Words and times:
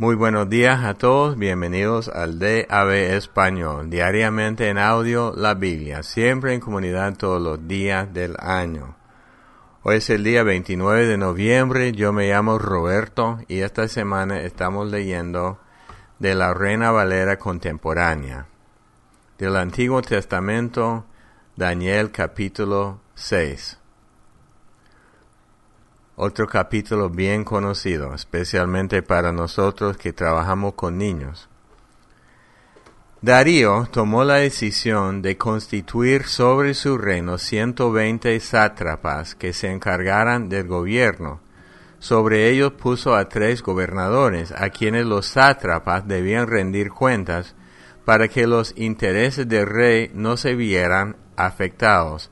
Muy 0.00 0.14
buenos 0.14 0.48
días 0.48 0.82
a 0.82 0.94
todos, 0.94 1.36
bienvenidos 1.36 2.08
al 2.08 2.38
DAB 2.38 2.90
Español, 2.90 3.90
diariamente 3.90 4.70
en 4.70 4.78
audio 4.78 5.34
la 5.36 5.52
Biblia, 5.52 6.02
siempre 6.02 6.54
en 6.54 6.60
comunidad 6.60 7.18
todos 7.18 7.38
los 7.42 7.68
días 7.68 8.10
del 8.14 8.34
año. 8.38 8.96
Hoy 9.82 9.96
es 9.96 10.08
el 10.08 10.24
día 10.24 10.42
29 10.42 11.06
de 11.06 11.18
noviembre, 11.18 11.92
yo 11.92 12.14
me 12.14 12.30
llamo 12.30 12.58
Roberto 12.58 13.40
y 13.46 13.58
esta 13.58 13.88
semana 13.88 14.40
estamos 14.40 14.90
leyendo 14.90 15.60
de 16.18 16.34
la 16.34 16.54
Reina 16.54 16.90
Valera 16.90 17.38
contemporánea. 17.38 18.46
Del 19.36 19.54
Antiguo 19.54 20.00
Testamento, 20.00 21.04
Daniel 21.56 22.10
capítulo 22.10 23.00
6 23.16 23.79
otro 26.20 26.46
capítulo 26.46 27.08
bien 27.08 27.44
conocido, 27.44 28.14
especialmente 28.14 29.02
para 29.02 29.32
nosotros 29.32 29.96
que 29.96 30.12
trabajamos 30.12 30.74
con 30.74 30.98
niños. 30.98 31.48
Darío 33.22 33.88
tomó 33.90 34.22
la 34.24 34.34
decisión 34.36 35.22
de 35.22 35.38
constituir 35.38 36.24
sobre 36.24 36.74
su 36.74 36.98
reino 36.98 37.38
120 37.38 38.38
sátrapas 38.40 39.34
que 39.34 39.54
se 39.54 39.70
encargaran 39.70 40.50
del 40.50 40.68
gobierno. 40.68 41.40
Sobre 41.98 42.50
ellos 42.50 42.72
puso 42.72 43.14
a 43.14 43.30
tres 43.30 43.62
gobernadores, 43.62 44.52
a 44.52 44.68
quienes 44.68 45.06
los 45.06 45.26
sátrapas 45.26 46.06
debían 46.06 46.48
rendir 46.48 46.90
cuentas 46.90 47.54
para 48.04 48.28
que 48.28 48.46
los 48.46 48.74
intereses 48.76 49.48
del 49.48 49.66
rey 49.66 50.10
no 50.12 50.36
se 50.36 50.54
vieran 50.54 51.16
afectados. 51.36 52.30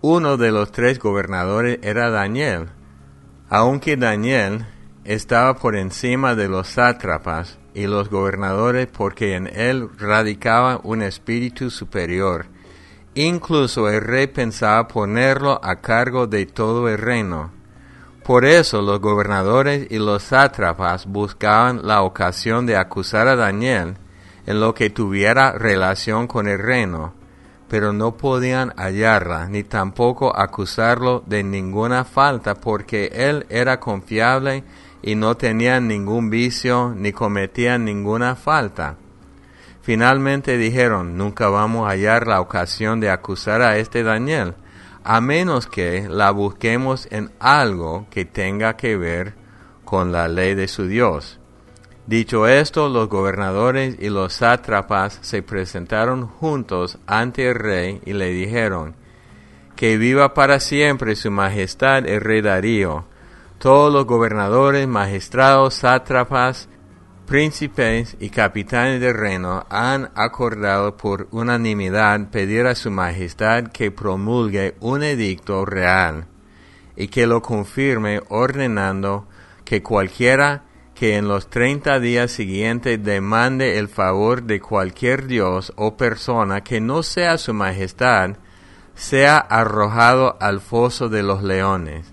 Uno 0.00 0.36
de 0.36 0.50
los 0.50 0.72
tres 0.72 0.98
gobernadores 0.98 1.78
era 1.82 2.10
Daniel, 2.10 2.70
aunque 3.50 3.96
Daniel 3.96 4.64
estaba 5.04 5.56
por 5.56 5.74
encima 5.74 6.36
de 6.36 6.48
los 6.48 6.68
sátrapas 6.68 7.58
y 7.74 7.88
los 7.88 8.08
gobernadores 8.08 8.86
porque 8.86 9.34
en 9.34 9.48
él 9.48 9.88
radicaba 9.98 10.80
un 10.84 11.02
espíritu 11.02 11.68
superior, 11.68 12.46
incluso 13.14 13.88
el 13.88 14.02
rey 14.02 14.28
pensaba 14.28 14.86
ponerlo 14.86 15.60
a 15.64 15.80
cargo 15.80 16.28
de 16.28 16.46
todo 16.46 16.88
el 16.88 16.98
reino. 16.98 17.50
Por 18.22 18.44
eso 18.44 18.82
los 18.82 19.00
gobernadores 19.00 19.88
y 19.90 19.98
los 19.98 20.22
sátrapas 20.22 21.06
buscaban 21.06 21.84
la 21.84 22.02
ocasión 22.02 22.66
de 22.66 22.76
acusar 22.76 23.26
a 23.26 23.34
Daniel 23.34 23.96
en 24.46 24.60
lo 24.60 24.74
que 24.74 24.90
tuviera 24.90 25.52
relación 25.52 26.28
con 26.28 26.46
el 26.46 26.60
reino, 26.60 27.14
pero 27.70 27.92
no 27.92 28.16
podían 28.16 28.74
hallarla, 28.76 29.46
ni 29.46 29.62
tampoco 29.62 30.36
acusarlo 30.36 31.22
de 31.26 31.44
ninguna 31.44 32.04
falta, 32.04 32.56
porque 32.56 33.12
él 33.14 33.46
era 33.48 33.78
confiable 33.78 34.64
y 35.02 35.14
no 35.14 35.36
tenía 35.36 35.78
ningún 35.78 36.30
vicio, 36.30 36.92
ni 36.96 37.12
cometía 37.12 37.78
ninguna 37.78 38.34
falta. 38.34 38.96
Finalmente 39.82 40.58
dijeron, 40.58 41.16
nunca 41.16 41.48
vamos 41.48 41.86
a 41.86 41.90
hallar 41.90 42.26
la 42.26 42.40
ocasión 42.40 42.98
de 42.98 43.08
acusar 43.08 43.62
a 43.62 43.78
este 43.78 44.02
Daniel, 44.02 44.54
a 45.04 45.20
menos 45.20 45.68
que 45.68 46.08
la 46.08 46.32
busquemos 46.32 47.06
en 47.12 47.30
algo 47.38 48.06
que 48.10 48.24
tenga 48.24 48.76
que 48.76 48.96
ver 48.96 49.34
con 49.84 50.10
la 50.10 50.26
ley 50.26 50.56
de 50.56 50.66
su 50.66 50.88
Dios. 50.88 51.39
Dicho 52.10 52.48
esto, 52.48 52.88
los 52.88 53.08
gobernadores 53.08 53.94
y 54.00 54.08
los 54.08 54.32
sátrapas 54.32 55.20
se 55.22 55.44
presentaron 55.44 56.26
juntos 56.26 56.98
ante 57.06 57.46
el 57.46 57.54
rey 57.54 58.00
y 58.04 58.14
le 58.14 58.30
dijeron, 58.32 58.96
que 59.76 59.96
viva 59.96 60.34
para 60.34 60.58
siempre 60.58 61.14
su 61.14 61.30
majestad 61.30 62.04
el 62.08 62.20
rey 62.20 62.40
Darío. 62.40 63.04
Todos 63.58 63.92
los 63.92 64.06
gobernadores, 64.06 64.88
magistrados, 64.88 65.74
sátrapas, 65.74 66.68
príncipes 67.26 68.16
y 68.18 68.30
capitanes 68.30 69.00
del 69.00 69.14
reino 69.14 69.64
han 69.70 70.10
acordado 70.16 70.96
por 70.96 71.28
unanimidad 71.30 72.28
pedir 72.32 72.66
a 72.66 72.74
su 72.74 72.90
majestad 72.90 73.68
que 73.68 73.92
promulgue 73.92 74.74
un 74.80 75.04
edicto 75.04 75.64
real 75.64 76.26
y 76.96 77.06
que 77.06 77.28
lo 77.28 77.40
confirme 77.40 78.20
ordenando 78.30 79.28
que 79.64 79.80
cualquiera 79.80 80.64
que 81.00 81.16
en 81.16 81.28
los 81.28 81.48
treinta 81.48 81.98
días 81.98 82.30
siguientes 82.30 83.02
demande 83.02 83.78
el 83.78 83.88
favor 83.88 84.42
de 84.42 84.60
cualquier 84.60 85.26
dios 85.26 85.72
o 85.76 85.96
persona 85.96 86.62
que 86.62 86.78
no 86.78 87.02
sea 87.02 87.38
su 87.38 87.54
majestad, 87.54 88.36
sea 88.94 89.38
arrojado 89.38 90.36
al 90.42 90.60
foso 90.60 91.08
de 91.08 91.22
los 91.22 91.42
leones. 91.42 92.12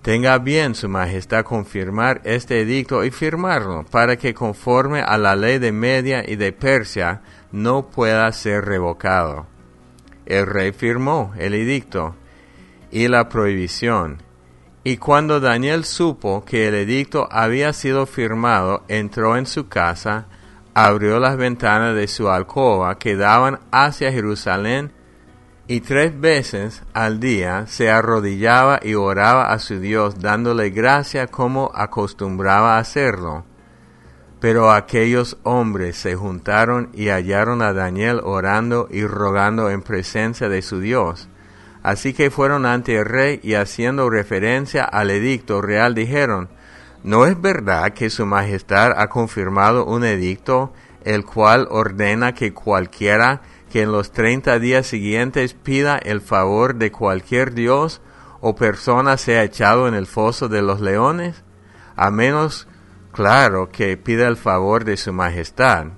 Tenga 0.00 0.38
bien 0.38 0.76
su 0.76 0.88
majestad 0.88 1.44
confirmar 1.44 2.20
este 2.22 2.60
edicto 2.60 3.02
y 3.02 3.10
firmarlo, 3.10 3.84
para 3.90 4.16
que 4.16 4.32
conforme 4.32 5.00
a 5.00 5.18
la 5.18 5.34
ley 5.34 5.58
de 5.58 5.72
Media 5.72 6.22
y 6.24 6.36
de 6.36 6.52
Persia 6.52 7.20
no 7.50 7.90
pueda 7.90 8.30
ser 8.30 8.64
revocado. 8.64 9.48
El 10.24 10.46
rey 10.46 10.70
firmó 10.70 11.34
el 11.36 11.52
edicto 11.52 12.14
y 12.92 13.08
la 13.08 13.28
prohibición, 13.28 14.22
y 14.86 14.98
cuando 14.98 15.40
Daniel 15.40 15.84
supo 15.84 16.44
que 16.44 16.68
el 16.68 16.74
edicto 16.74 17.26
había 17.30 17.72
sido 17.72 18.04
firmado, 18.04 18.84
entró 18.86 19.38
en 19.38 19.46
su 19.46 19.66
casa, 19.66 20.26
abrió 20.74 21.18
las 21.18 21.38
ventanas 21.38 21.94
de 21.94 22.06
su 22.06 22.28
alcoba 22.28 22.98
que 22.98 23.16
daban 23.16 23.60
hacia 23.72 24.12
Jerusalén, 24.12 24.92
y 25.66 25.80
tres 25.80 26.20
veces 26.20 26.82
al 26.92 27.18
día 27.18 27.66
se 27.66 27.90
arrodillaba 27.90 28.78
y 28.82 28.94
oraba 28.94 29.46
a 29.50 29.58
su 29.58 29.80
Dios, 29.80 30.20
dándole 30.20 30.68
gracia 30.68 31.28
como 31.28 31.72
acostumbraba 31.74 32.76
hacerlo. 32.76 33.46
Pero 34.38 34.70
aquellos 34.70 35.38
hombres 35.44 35.96
se 35.96 36.14
juntaron 36.16 36.90
y 36.92 37.08
hallaron 37.08 37.62
a 37.62 37.72
Daniel 37.72 38.20
orando 38.22 38.88
y 38.90 39.06
rogando 39.06 39.70
en 39.70 39.80
presencia 39.80 40.50
de 40.50 40.60
su 40.60 40.80
Dios. 40.80 41.30
Así 41.84 42.14
que 42.14 42.30
fueron 42.30 42.64
ante 42.64 42.96
el 42.96 43.04
rey 43.04 43.40
y 43.42 43.54
haciendo 43.54 44.08
referencia 44.08 44.84
al 44.84 45.10
edicto 45.10 45.60
real 45.60 45.94
dijeron, 45.94 46.48
¿no 47.02 47.26
es 47.26 47.38
verdad 47.38 47.92
que 47.92 48.08
su 48.08 48.24
majestad 48.24 48.92
ha 48.96 49.10
confirmado 49.10 49.84
un 49.84 50.02
edicto 50.02 50.72
el 51.04 51.26
cual 51.26 51.68
ordena 51.70 52.32
que 52.32 52.54
cualquiera 52.54 53.42
que 53.70 53.82
en 53.82 53.92
los 53.92 54.12
treinta 54.12 54.58
días 54.58 54.86
siguientes 54.86 55.52
pida 55.52 55.98
el 55.98 56.22
favor 56.22 56.76
de 56.76 56.90
cualquier 56.90 57.52
dios 57.52 58.00
o 58.40 58.56
persona 58.56 59.18
sea 59.18 59.44
echado 59.44 59.86
en 59.86 59.92
el 59.92 60.06
foso 60.06 60.48
de 60.48 60.62
los 60.62 60.80
leones? 60.80 61.44
A 61.96 62.10
menos, 62.10 62.66
claro, 63.12 63.68
que 63.70 63.98
pida 63.98 64.26
el 64.26 64.38
favor 64.38 64.86
de 64.86 64.96
su 64.96 65.12
majestad. 65.12 65.88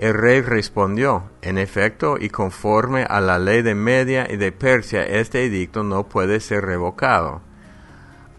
El 0.00 0.14
rey 0.14 0.40
respondió, 0.40 1.24
en 1.42 1.58
efecto, 1.58 2.16
y 2.18 2.30
conforme 2.30 3.02
a 3.02 3.20
la 3.20 3.38
ley 3.38 3.60
de 3.60 3.74
Media 3.74 4.26
y 4.30 4.38
de 4.38 4.50
Persia, 4.50 5.02
este 5.02 5.44
edicto 5.44 5.82
no 5.82 6.08
puede 6.08 6.40
ser 6.40 6.64
revocado. 6.64 7.42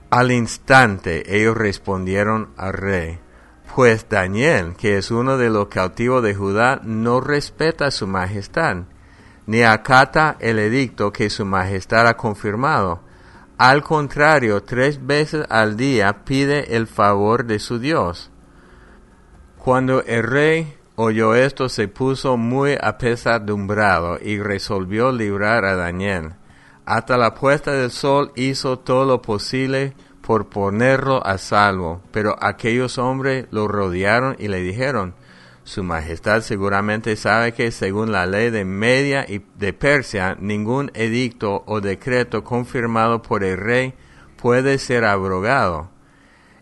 Al 0.10 0.32
instante 0.32 1.38
ellos 1.38 1.56
respondieron 1.56 2.50
al 2.58 2.74
rey, 2.74 3.20
pues 3.76 4.10
Daniel, 4.10 4.74
que 4.76 4.98
es 4.98 5.12
uno 5.12 5.38
de 5.38 5.52
los 5.52 5.68
cautivos 5.68 6.24
de 6.24 6.34
Judá, 6.34 6.82
no 6.84 7.22
respeta 7.22 7.92
su 7.92 8.08
majestad, 8.08 8.78
ni 9.46 9.62
acata 9.62 10.38
el 10.40 10.58
edicto 10.58 11.14
que 11.14 11.30
su 11.30 11.46
majestad 11.46 12.08
ha 12.08 12.18
confirmado. 12.18 13.02
Al 13.60 13.84
contrario, 13.84 14.64
tres 14.64 15.06
veces 15.06 15.46
al 15.48 15.78
día 15.78 16.26
pide 16.26 16.76
el 16.76 16.88
favor 16.88 17.46
de 17.46 17.60
su 17.60 17.78
Dios. 17.78 18.32
Cuando 19.60 20.02
el 20.06 20.24
rey 20.24 20.81
oyó 21.02 21.34
esto 21.34 21.68
se 21.68 21.88
puso 21.88 22.38
muy 22.38 22.78
apesadumbrado 22.80 24.20
y 24.22 24.40
resolvió 24.40 25.12
librar 25.12 25.66
a 25.66 25.76
Daniel. 25.76 26.34
Hasta 26.86 27.18
la 27.18 27.34
puesta 27.34 27.72
del 27.72 27.90
sol 27.90 28.32
hizo 28.36 28.78
todo 28.78 29.06
lo 29.06 29.22
posible 29.22 29.96
por 30.22 30.50
ponerlo 30.50 31.26
a 31.26 31.40
salvo, 31.40 32.02
pero 32.12 32.36
aquellos 32.40 33.00
hombres 33.00 33.48
lo 33.50 33.68
rodearon 33.68 34.36
y 34.38 34.48
le 34.48 34.62
dijeron, 34.62 35.16
Su 35.64 35.84
Majestad 35.84 36.42
seguramente 36.42 37.16
sabe 37.16 37.54
que 37.54 37.72
según 37.72 38.12
la 38.12 38.28
ley 38.28 38.52
de 38.52 38.64
Media 38.64 39.26
y 39.28 39.44
de 39.56 39.74
Persia, 39.74 40.38
ningún 40.40 40.92
edicto 40.94 41.64
o 41.66 41.82
decreto 41.82 42.44
confirmado 42.44 43.24
por 43.24 43.44
el 43.44 43.58
rey 43.58 43.96
puede 44.38 44.78
ser 44.78 45.06
abrogado. 45.06 45.90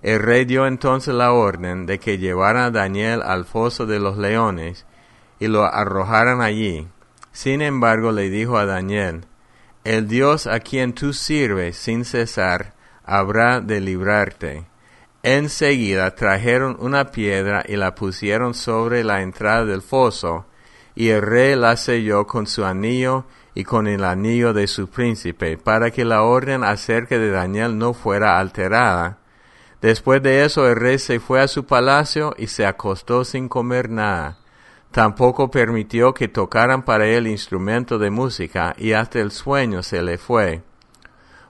El 0.01 0.19
rey 0.19 0.45
dio 0.45 0.65
entonces 0.65 1.13
la 1.13 1.33
orden 1.33 1.85
de 1.85 1.99
que 1.99 2.17
llevaran 2.17 2.63
a 2.63 2.71
Daniel 2.71 3.21
al 3.21 3.43
foso 3.43 3.85
de 3.85 3.99
los 3.99 4.17
leones 4.17 4.85
y 5.39 5.47
lo 5.47 5.65
arrojaran 5.65 6.41
allí. 6.41 6.87
Sin 7.33 7.61
embargo, 7.61 8.11
le 8.11 8.29
dijo 8.29 8.57
a 8.57 8.65
Daniel, 8.65 9.25
El 9.83 10.07
Dios 10.07 10.47
a 10.47 10.61
quien 10.61 10.93
tú 10.93 11.11
sirves 11.11 11.75
sin 11.75 12.05
cesar 12.05 12.73
habrá 13.03 13.59
de 13.59 13.81
librarte. 13.81 14.67
Enseguida 15.21 16.15
trajeron 16.15 16.77
una 16.79 17.11
piedra 17.11 17.63
y 17.67 17.75
la 17.75 17.93
pusieron 17.93 18.53
sobre 18.53 19.03
la 19.03 19.21
entrada 19.21 19.65
del 19.65 19.81
foso, 19.81 20.45
y 20.95 21.09
el 21.09 21.21
rey 21.21 21.55
la 21.55 21.75
selló 21.75 22.25
con 22.25 22.47
su 22.47 22.63
anillo 22.63 23.25
y 23.53 23.65
con 23.65 23.87
el 23.87 24.05
anillo 24.05 24.53
de 24.53 24.67
su 24.67 24.89
príncipe, 24.89 25.57
para 25.57 25.91
que 25.91 26.05
la 26.05 26.23
orden 26.23 26.63
acerca 26.63 27.17
de 27.17 27.31
Daniel 27.31 27.77
no 27.77 27.93
fuera 27.93 28.39
alterada 28.39 29.18
Después 29.81 30.21
de 30.21 30.43
eso 30.43 30.67
el 30.67 30.75
rey 30.75 30.99
se 30.99 31.19
fue 31.19 31.41
a 31.41 31.47
su 31.47 31.65
palacio 31.65 32.35
y 32.37 32.47
se 32.47 32.65
acostó 32.65 33.23
sin 33.23 33.47
comer 33.47 33.89
nada. 33.89 34.37
Tampoco 34.91 35.51
permitió 35.51 36.13
que 36.13 36.27
tocaran 36.27 36.83
para 36.83 37.05
él 37.07 37.27
instrumento 37.27 37.99
de 37.99 38.09
música 38.09 38.75
y 38.77 38.93
hasta 38.93 39.19
el 39.19 39.31
sueño 39.31 39.83
se 39.83 40.01
le 40.01 40.17
fue. 40.17 40.63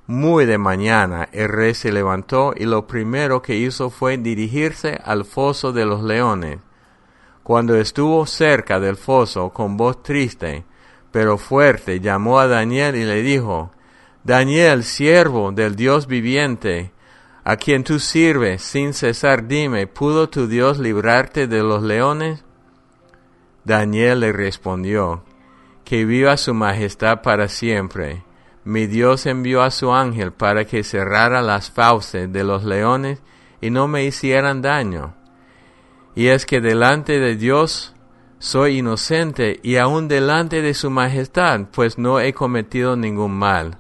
Muy 0.05 0.45
de 0.45 0.57
mañana 0.57 1.29
el 1.31 1.49
rey 1.49 1.73
se 1.73 1.91
levantó 1.91 2.53
y 2.55 2.65
lo 2.65 2.85
primero 2.87 3.41
que 3.41 3.55
hizo 3.55 3.89
fue 3.89 4.17
dirigirse 4.17 4.99
al 5.03 5.23
foso 5.23 5.71
de 5.71 5.85
los 5.85 6.03
leones. 6.03 6.59
Cuando 7.43 7.75
estuvo 7.75 8.25
cerca 8.25 8.79
del 8.79 8.95
foso 8.97 9.49
con 9.51 9.77
voz 9.77 10.03
triste, 10.03 10.65
pero 11.11 11.37
fuerte, 11.37 11.99
llamó 11.99 12.39
a 12.39 12.47
Daniel 12.47 12.95
y 12.95 13.05
le 13.05 13.21
dijo, 13.23 13.71
Daniel, 14.23 14.83
siervo 14.83 15.51
del 15.51 15.75
Dios 15.75 16.05
viviente, 16.05 16.91
a 17.43 17.57
quien 17.57 17.83
tú 17.83 17.99
sirves 17.99 18.61
sin 18.61 18.93
cesar, 18.93 19.47
dime, 19.47 19.87
¿pudo 19.87 20.29
tu 20.29 20.47
Dios 20.47 20.79
librarte 20.79 21.47
de 21.47 21.63
los 21.63 21.81
leones? 21.81 22.43
Daniel 23.63 24.21
le 24.21 24.31
respondió, 24.31 25.23
que 25.83 26.05
viva 26.05 26.37
su 26.37 26.53
majestad 26.53 27.21
para 27.21 27.47
siempre. 27.47 28.23
Mi 28.63 28.87
Dios 28.87 29.25
envió 29.25 29.63
a 29.63 29.71
su 29.71 29.91
ángel 29.93 30.31
para 30.31 30.65
que 30.65 30.83
cerrara 30.83 31.41
las 31.41 31.71
fauces 31.71 32.31
de 32.31 32.43
los 32.43 32.63
leones 32.63 33.21
y 33.61 33.69
no 33.69 33.87
me 33.87 34.05
hicieran 34.05 34.61
daño. 34.61 35.15
Y 36.15 36.27
es 36.27 36.45
que 36.45 36.61
delante 36.61 37.19
de 37.19 37.35
Dios 37.35 37.95
soy 38.39 38.79
inocente 38.79 39.59
y 39.63 39.77
aun 39.77 40.07
delante 40.07 40.61
de 40.61 40.73
su 40.73 40.89
majestad, 40.89 41.67
pues 41.71 41.97
no 41.97 42.19
he 42.19 42.33
cometido 42.33 42.95
ningún 42.95 43.33
mal. 43.33 43.77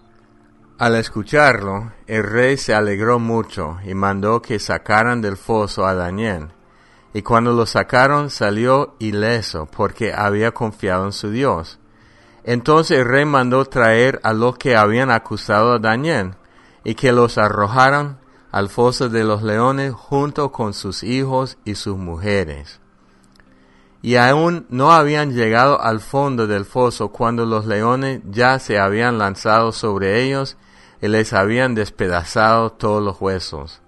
Al 0.79 0.95
escucharlo, 0.95 1.91
el 2.07 2.23
rey 2.23 2.55
se 2.55 2.73
alegró 2.73 3.19
mucho 3.19 3.79
y 3.83 3.93
mandó 3.95 4.41
que 4.41 4.59
sacaran 4.59 5.21
del 5.21 5.35
foso 5.35 5.85
a 5.85 5.93
Daniel. 5.93 6.51
Y 7.13 7.21
cuando 7.21 7.51
lo 7.51 7.65
sacaron 7.65 8.29
salió 8.29 8.95
ileso 8.97 9.67
porque 9.75 10.13
había 10.13 10.53
confiado 10.53 11.03
en 11.03 11.11
su 11.11 11.31
Dios. 11.31 11.79
Entonces 12.45 12.99
el 12.99 13.05
rey 13.05 13.25
mandó 13.25 13.65
traer 13.65 14.21
a 14.23 14.31
los 14.31 14.57
que 14.57 14.77
habían 14.77 15.11
acusado 15.11 15.73
a 15.73 15.79
Daniel 15.79 16.35
y 16.85 16.95
que 16.95 17.11
los 17.11 17.37
arrojaran 17.37 18.17
al 18.49 18.69
foso 18.69 19.09
de 19.09 19.25
los 19.25 19.43
leones 19.43 19.93
junto 19.93 20.53
con 20.53 20.73
sus 20.73 21.03
hijos 21.03 21.57
y 21.65 21.75
sus 21.75 21.97
mujeres. 21.97 22.79
Y 24.01 24.15
aún 24.15 24.65
no 24.69 24.93
habían 24.93 25.33
llegado 25.33 25.81
al 25.81 25.99
fondo 25.99 26.47
del 26.47 26.63
foso 26.63 27.09
cuando 27.09 27.45
los 27.45 27.65
leones 27.65 28.21
ya 28.29 28.59
se 28.59 28.79
habían 28.79 29.17
lanzado 29.17 29.73
sobre 29.73 30.23
ellos 30.23 30.55
y 31.01 31.07
les 31.07 31.33
habían 31.33 31.75
despedazado 31.75 32.71
todos 32.71 33.03
los 33.03 33.19
huesos. 33.21 33.81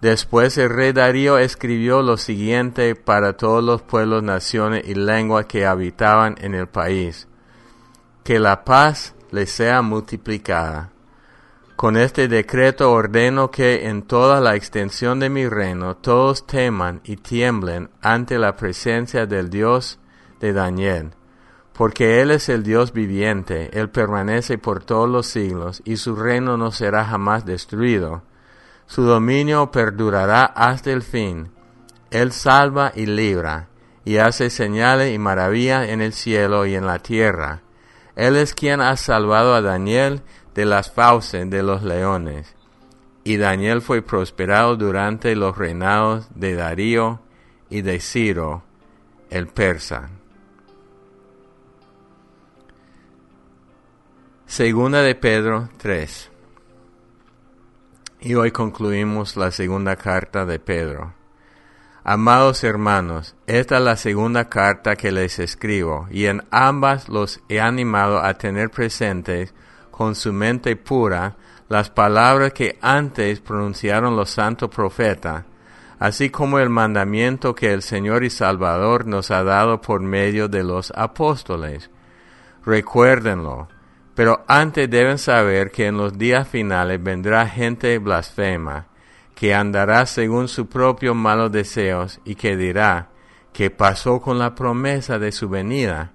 Después 0.00 0.58
el 0.58 0.68
rey 0.68 0.92
Darío 0.92 1.38
escribió 1.38 2.02
lo 2.02 2.16
siguiente 2.16 2.94
para 2.94 3.36
todos 3.36 3.64
los 3.64 3.82
pueblos, 3.82 4.22
naciones 4.22 4.86
y 4.86 4.94
lenguas 4.94 5.46
que 5.46 5.64
habitaban 5.64 6.36
en 6.40 6.54
el 6.54 6.66
país. 6.66 7.26
Que 8.22 8.38
la 8.38 8.64
paz 8.64 9.14
les 9.30 9.50
sea 9.50 9.80
multiplicada. 9.80 10.90
Con 11.76 11.96
este 11.96 12.28
decreto 12.28 12.92
ordeno 12.92 13.50
que 13.50 13.88
en 13.88 14.02
toda 14.02 14.40
la 14.40 14.54
extensión 14.56 15.20
de 15.20 15.30
mi 15.30 15.48
reino 15.48 15.96
todos 15.96 16.46
teman 16.46 17.00
y 17.04 17.16
tiemblen 17.16 17.90
ante 18.00 18.38
la 18.38 18.56
presencia 18.56 19.26
del 19.26 19.50
Dios 19.50 19.98
de 20.40 20.52
Daniel 20.52 21.14
porque 21.74 22.20
Él 22.20 22.30
es 22.30 22.48
el 22.48 22.62
Dios 22.62 22.92
viviente, 22.92 23.68
Él 23.78 23.90
permanece 23.90 24.58
por 24.58 24.84
todos 24.84 25.08
los 25.08 25.26
siglos, 25.26 25.82
y 25.84 25.96
su 25.96 26.14
reino 26.14 26.56
no 26.56 26.70
será 26.70 27.04
jamás 27.04 27.44
destruido. 27.44 28.22
Su 28.86 29.02
dominio 29.02 29.70
perdurará 29.72 30.44
hasta 30.44 30.92
el 30.92 31.02
fin. 31.02 31.50
Él 32.10 32.30
salva 32.30 32.92
y 32.94 33.06
libra, 33.06 33.68
y 34.04 34.18
hace 34.18 34.50
señales 34.50 35.12
y 35.12 35.18
maravillas 35.18 35.88
en 35.88 36.00
el 36.00 36.12
cielo 36.12 36.64
y 36.64 36.76
en 36.76 36.86
la 36.86 37.00
tierra. 37.00 37.62
Él 38.14 38.36
es 38.36 38.54
quien 38.54 38.80
ha 38.80 38.96
salvado 38.96 39.54
a 39.54 39.60
Daniel 39.60 40.22
de 40.54 40.66
las 40.66 40.92
fauces 40.92 41.50
de 41.50 41.64
los 41.64 41.82
leones. 41.82 42.54
Y 43.24 43.36
Daniel 43.38 43.82
fue 43.82 44.02
prosperado 44.02 44.76
durante 44.76 45.34
los 45.34 45.58
reinados 45.58 46.28
de 46.36 46.54
Darío 46.54 47.20
y 47.68 47.82
de 47.82 47.98
Ciro, 47.98 48.62
el 49.30 49.48
persa. 49.48 50.10
Segunda 54.56 55.02
de 55.02 55.16
Pedro 55.16 55.68
3. 55.78 56.30
Y 58.20 58.34
hoy 58.36 58.52
concluimos 58.52 59.36
la 59.36 59.50
segunda 59.50 59.96
carta 59.96 60.46
de 60.46 60.60
Pedro. 60.60 61.12
Amados 62.04 62.62
hermanos, 62.62 63.34
esta 63.48 63.78
es 63.78 63.82
la 63.82 63.96
segunda 63.96 64.48
carta 64.48 64.94
que 64.94 65.10
les 65.10 65.40
escribo, 65.40 66.06
y 66.08 66.26
en 66.26 66.44
ambas 66.52 67.08
los 67.08 67.40
he 67.48 67.60
animado 67.60 68.20
a 68.22 68.34
tener 68.34 68.70
presentes 68.70 69.52
con 69.90 70.14
su 70.14 70.32
mente 70.32 70.76
pura 70.76 71.34
las 71.68 71.90
palabras 71.90 72.52
que 72.52 72.78
antes 72.80 73.40
pronunciaron 73.40 74.14
los 74.14 74.30
santos 74.30 74.70
profetas, 74.70 75.46
así 75.98 76.30
como 76.30 76.60
el 76.60 76.70
mandamiento 76.70 77.56
que 77.56 77.72
el 77.72 77.82
Señor 77.82 78.22
y 78.22 78.30
Salvador 78.30 79.04
nos 79.04 79.32
ha 79.32 79.42
dado 79.42 79.80
por 79.80 80.00
medio 80.00 80.46
de 80.46 80.62
los 80.62 80.92
apóstoles. 80.94 81.90
Recuérdenlo 82.64 83.73
pero 84.14 84.44
antes 84.46 84.88
deben 84.88 85.18
saber 85.18 85.70
que 85.70 85.86
en 85.86 85.96
los 85.96 86.16
días 86.16 86.46
finales 86.48 87.02
vendrá 87.02 87.48
gente 87.48 87.98
blasfema, 87.98 88.86
que 89.34 89.54
andará 89.54 90.06
según 90.06 90.48
sus 90.48 90.68
propios 90.68 91.16
malos 91.16 91.50
deseos 91.50 92.20
y 92.24 92.36
que 92.36 92.56
dirá, 92.56 93.08
¿qué 93.52 93.70
pasó 93.70 94.20
con 94.20 94.38
la 94.38 94.54
promesa 94.54 95.18
de 95.18 95.32
su 95.32 95.48
venida? 95.48 96.12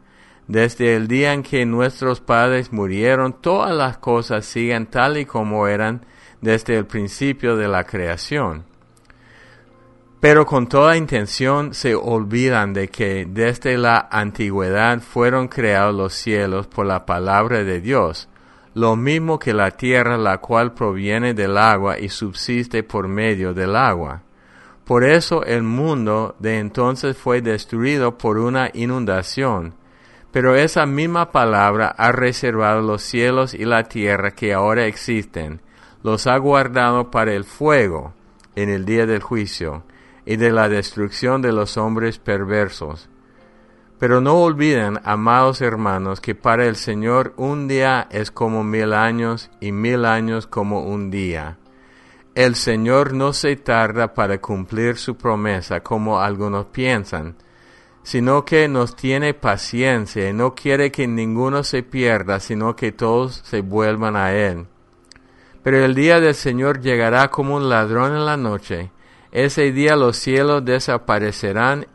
Desde 0.48 0.96
el 0.96 1.08
día 1.08 1.34
en 1.34 1.44
que 1.44 1.66
nuestros 1.66 2.22
padres 2.22 2.72
murieron, 2.72 3.34
todas 3.34 3.76
las 3.76 3.98
cosas 3.98 4.46
siguen 4.46 4.88
tal 4.88 5.18
y 5.18 5.26
como 5.26 5.68
eran 5.68 6.06
desde 6.42 6.78
el 6.78 6.86
principio 6.86 7.56
de 7.56 7.68
la 7.68 7.84
creación. 7.84 8.64
Pero 10.20 10.46
con 10.46 10.68
toda 10.68 10.98
intención 10.98 11.74
se 11.74 11.96
olvidan 11.96 12.74
de 12.74 12.90
que 12.90 13.26
desde 13.26 13.78
la 13.78 14.10
antigüedad 14.12 15.00
fueron 15.00 15.48
creados 15.48 15.96
los 15.96 16.14
cielos 16.14 16.68
por 16.68 16.86
la 16.86 17.06
palabra 17.06 17.64
de 17.64 17.80
Dios, 17.80 18.28
lo 18.74 18.98
mismo 18.98 19.40
que 19.40 19.54
la 19.54 19.72
tierra 19.72 20.18
la 20.18 20.40
cual 20.40 20.74
proviene 20.74 21.34
del 21.34 21.58
agua 21.58 21.98
y 22.00 22.10
subsiste 22.10 22.84
por 22.84 23.08
medio 23.08 23.54
del 23.54 23.78
agua. 23.78 24.24
Por 24.84 25.06
eso 25.06 25.46
el 25.46 25.64
mundo 25.64 26.36
de 26.40 26.60
entonces 26.60 27.16
fue 27.16 27.42
destruido 27.42 28.18
por 28.18 28.40
una 28.40 28.72
inundación, 28.74 29.74
pero 30.34 30.56
esa 30.56 30.86
misma 30.86 31.32
palabra 31.32 31.96
ha 31.98 32.12
reservado 32.12 32.82
los 32.82 33.04
cielos 33.04 33.54
y 33.54 33.64
la 33.64 33.84
tierra 33.84 34.32
que 34.32 34.54
ahora 34.54 34.86
existen, 34.86 35.62
los 36.04 36.28
ha 36.28 36.38
guardado 36.38 37.10
para 37.10 37.34
el 37.34 37.46
fuego 37.46 38.14
en 38.58 38.70
el 38.70 38.84
día 38.84 39.06
del 39.06 39.22
juicio 39.22 39.84
y 40.26 40.36
de 40.36 40.52
la 40.52 40.70
destrucción 40.70 41.42
de 41.42 41.52
los 41.52 41.78
hombres 41.78 42.20
perversos. 42.20 43.10
Pero 44.00 44.22
no 44.22 44.36
olviden, 44.36 45.00
amados 45.04 45.62
hermanos, 45.62 46.22
que 46.22 46.34
para 46.34 46.66
el 46.66 46.78
Señor 46.78 47.34
un 47.36 47.68
día 47.68 48.08
es 48.12 48.32
como 48.32 48.64
mil 48.64 48.94
años 48.94 49.52
y 49.60 49.74
mil 49.74 50.06
años 50.06 50.48
como 50.48 50.84
un 50.84 51.12
día. 51.12 51.58
El 52.34 52.56
Señor 52.56 53.14
no 53.14 53.34
se 53.34 53.58
tarda 53.58 54.14
para 54.14 54.40
cumplir 54.40 54.96
su 54.96 55.18
promesa 55.18 55.82
como 55.82 56.22
algunos 56.22 56.68
piensan, 56.68 57.36
sino 58.04 58.46
que 58.46 58.70
nos 58.70 58.96
tiene 58.96 59.34
paciencia 59.34 60.30
y 60.30 60.34
no 60.34 60.56
quiere 60.56 60.92
que 60.92 61.06
ninguno 61.06 61.64
se 61.64 61.84
pierda, 61.84 62.40
sino 62.40 62.78
que 62.78 62.94
todos 62.94 63.42
se 63.44 63.62
vuelvan 63.62 64.16
a 64.16 64.34
Él. 64.34 64.68
Pero 65.62 65.84
el 65.84 65.94
día 65.94 66.22
del 66.22 66.36
Señor 66.36 66.80
llegará 66.80 67.30
como 67.30 67.58
un 67.58 67.68
ladrón 67.68 68.14
en 68.14 68.26
la 68.26 68.38
noche, 68.38 68.92
ese 69.32 69.72
día 69.72 69.96
los 69.96 70.18
cielos 70.18 70.66
desaparecerán 70.66 71.86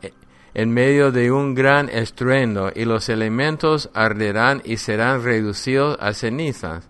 en 0.53 0.71
medio 0.71 1.11
de 1.11 1.31
un 1.31 1.53
gran 1.53 1.89
estruendo 1.89 2.71
y 2.73 2.85
los 2.85 3.09
elementos 3.09 3.89
arderán 3.93 4.61
y 4.63 4.77
serán 4.77 5.23
reducidos 5.23 5.97
a 5.99 6.13
cenizas. 6.13 6.89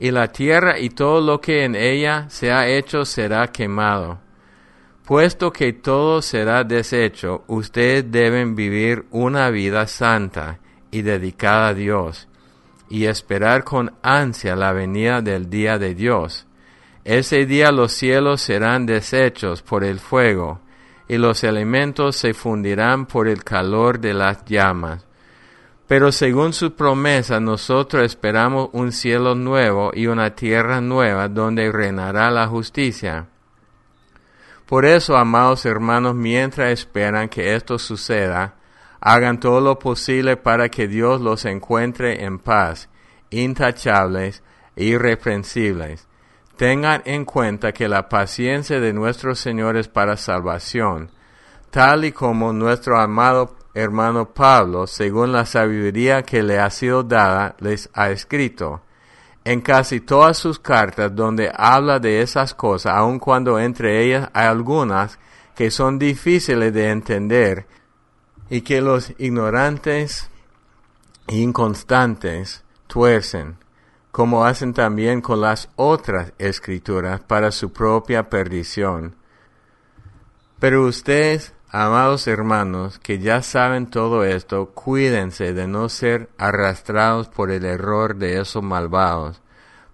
Y 0.00 0.10
la 0.10 0.28
tierra 0.28 0.78
y 0.78 0.90
todo 0.90 1.20
lo 1.20 1.40
que 1.40 1.64
en 1.64 1.76
ella 1.76 2.26
se 2.28 2.50
ha 2.50 2.66
hecho 2.66 3.04
será 3.04 3.48
quemado. 3.52 4.18
Puesto 5.04 5.52
que 5.52 5.72
todo 5.72 6.22
será 6.22 6.64
deshecho, 6.64 7.44
ustedes 7.46 8.10
deben 8.10 8.54
vivir 8.54 9.06
una 9.10 9.48
vida 9.50 9.86
santa 9.86 10.58
y 10.90 11.02
dedicada 11.02 11.68
a 11.68 11.74
Dios, 11.74 12.28
y 12.90 13.06
esperar 13.06 13.64
con 13.64 13.92
ansia 14.02 14.54
la 14.54 14.72
venida 14.72 15.22
del 15.22 15.48
día 15.48 15.78
de 15.78 15.94
Dios 15.94 16.47
ese 17.08 17.46
día 17.46 17.72
los 17.72 17.92
cielos 17.92 18.42
serán 18.42 18.84
deshechos 18.84 19.62
por 19.62 19.82
el 19.82 19.98
fuego, 19.98 20.60
y 21.08 21.16
los 21.16 21.42
elementos 21.42 22.16
se 22.16 22.34
fundirán 22.34 23.06
por 23.06 23.28
el 23.28 23.44
calor 23.44 23.98
de 23.98 24.12
las 24.12 24.44
llamas. 24.44 25.06
Pero 25.86 26.12
según 26.12 26.52
su 26.52 26.74
promesa, 26.74 27.40
nosotros 27.40 28.04
esperamos 28.04 28.68
un 28.72 28.92
cielo 28.92 29.34
nuevo 29.34 29.90
y 29.94 30.06
una 30.06 30.34
tierra 30.34 30.82
nueva 30.82 31.28
donde 31.28 31.72
reinará 31.72 32.30
la 32.30 32.46
justicia. 32.46 33.28
Por 34.66 34.84
eso, 34.84 35.16
amados 35.16 35.64
hermanos, 35.64 36.14
mientras 36.14 36.72
esperan 36.72 37.30
que 37.30 37.54
esto 37.54 37.78
suceda, 37.78 38.56
hagan 39.00 39.40
todo 39.40 39.62
lo 39.62 39.78
posible 39.78 40.36
para 40.36 40.68
que 40.68 40.86
Dios 40.88 41.22
los 41.22 41.46
encuentre 41.46 42.22
en 42.26 42.38
paz, 42.38 42.90
intachables 43.30 44.42
e 44.76 44.84
irreprensibles. 44.84 46.07
Tengan 46.58 47.02
en 47.04 47.24
cuenta 47.24 47.70
que 47.70 47.86
la 47.86 48.08
paciencia 48.08 48.80
de 48.80 48.92
nuestro 48.92 49.36
Señor 49.36 49.76
es 49.76 49.86
para 49.86 50.16
salvación, 50.16 51.08
tal 51.70 52.04
y 52.04 52.10
como 52.10 52.52
nuestro 52.52 52.98
amado 52.98 53.54
hermano 53.74 54.34
Pablo, 54.34 54.88
según 54.88 55.30
la 55.30 55.46
sabiduría 55.46 56.24
que 56.24 56.42
le 56.42 56.58
ha 56.58 56.68
sido 56.70 57.04
dada, 57.04 57.54
les 57.60 57.88
ha 57.94 58.10
escrito. 58.10 58.82
En 59.44 59.60
casi 59.60 60.00
todas 60.00 60.36
sus 60.36 60.58
cartas 60.58 61.14
donde 61.14 61.48
habla 61.54 62.00
de 62.00 62.22
esas 62.22 62.54
cosas, 62.54 62.92
aun 62.92 63.20
cuando 63.20 63.60
entre 63.60 64.04
ellas 64.04 64.28
hay 64.32 64.46
algunas 64.48 65.16
que 65.54 65.70
son 65.70 65.96
difíciles 65.96 66.74
de 66.74 66.90
entender 66.90 67.68
y 68.50 68.62
que 68.62 68.80
los 68.80 69.12
ignorantes 69.18 70.28
e 71.28 71.36
inconstantes 71.36 72.64
tuercen, 72.88 73.58
como 74.18 74.44
hacen 74.44 74.74
también 74.74 75.20
con 75.20 75.40
las 75.40 75.68
otras 75.76 76.32
escrituras 76.38 77.20
para 77.20 77.52
su 77.52 77.72
propia 77.72 78.28
perdición. 78.28 79.14
Pero 80.58 80.86
ustedes 80.86 81.54
Amados 81.70 82.26
hermanos, 82.26 82.98
que 82.98 83.20
ya 83.20 83.42
saben 83.42 83.86
todo 83.90 84.24
esto, 84.24 84.70
cuídense 84.70 85.52
de 85.52 85.68
no 85.68 85.88
ser 85.88 86.30
arrastrados 86.36 87.28
por 87.28 87.52
el 87.52 87.64
error 87.64 88.16
de 88.16 88.40
esos 88.40 88.62
malvados, 88.62 89.40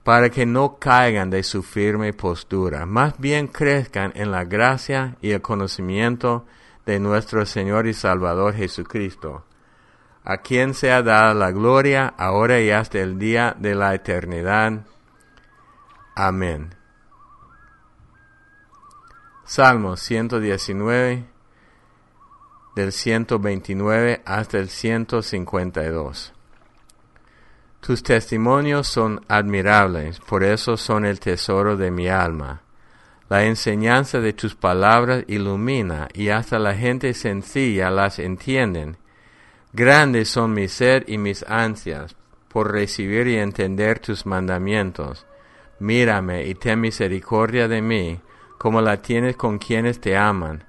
para 0.04 0.30
que 0.30 0.46
no 0.46 0.78
caigan 0.78 1.28
de 1.28 1.42
su 1.42 1.62
firme 1.62 2.14
postura, 2.14 2.86
más 2.86 3.18
bien 3.18 3.48
crezcan 3.48 4.12
en 4.14 4.30
la 4.30 4.44
gracia 4.44 5.16
y 5.20 5.32
el 5.32 5.42
conocimiento 5.42 6.46
de 6.86 6.98
nuestro 6.98 7.44
Señor 7.44 7.88
y 7.88 7.92
Salvador 7.92 8.54
Jesucristo, 8.54 9.44
a 10.24 10.38
quien 10.38 10.72
sea 10.74 11.02
dada 11.02 11.34
la 11.34 11.52
gloria 11.52 12.14
ahora 12.16 12.60
y 12.60 12.70
hasta 12.70 12.98
el 12.98 13.18
día 13.18 13.54
de 13.58 13.74
la 13.74 13.94
eternidad. 13.94 14.80
Amén. 16.14 16.74
Salmo 19.44 19.96
119 19.96 21.26
del 22.74 22.92
129 22.92 24.22
hasta 24.24 24.58
el 24.58 24.68
152. 24.70 26.32
Tus 27.80 28.02
testimonios 28.02 28.86
son 28.86 29.22
admirables, 29.28 30.18
por 30.20 30.42
eso 30.42 30.78
son 30.78 31.04
el 31.04 31.20
tesoro 31.20 31.76
de 31.76 31.90
mi 31.90 32.08
alma. 32.08 32.62
La 33.28 33.44
enseñanza 33.44 34.20
de 34.20 34.32
tus 34.32 34.54
palabras 34.54 35.24
ilumina 35.26 36.08
y 36.14 36.30
hasta 36.30 36.58
la 36.58 36.74
gente 36.74 37.12
sencilla 37.12 37.90
las 37.90 38.18
entienden. 38.18 38.96
Grandes 39.74 40.30
son 40.30 40.54
mi 40.54 40.68
sed 40.68 41.04
y 41.06 41.18
mis 41.18 41.42
ansias 41.42 42.16
por 42.48 42.72
recibir 42.72 43.26
y 43.26 43.36
entender 43.36 43.98
tus 43.98 44.24
mandamientos. 44.24 45.26
Mírame 45.78 46.46
y 46.46 46.54
ten 46.54 46.80
misericordia 46.80 47.68
de 47.68 47.82
mí, 47.82 48.20
como 48.56 48.80
la 48.80 49.02
tienes 49.02 49.36
con 49.36 49.58
quienes 49.58 50.00
te 50.00 50.16
aman 50.16 50.64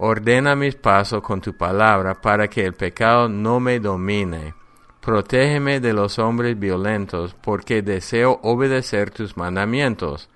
Ordena 0.00 0.54
mis 0.54 0.76
pasos 0.76 1.22
con 1.22 1.40
tu 1.40 1.56
palabra 1.56 2.14
para 2.14 2.46
que 2.48 2.64
el 2.64 2.72
pecado 2.74 3.28
no 3.28 3.58
me 3.58 3.80
domine. 3.80 4.54
Protégeme 5.00 5.80
de 5.80 5.92
los 5.92 6.20
hombres 6.20 6.56
violentos, 6.56 7.34
porque 7.34 7.82
deseo 7.82 8.38
obedecer 8.44 9.10
tus 9.10 9.36
mandamientos. 9.36 10.28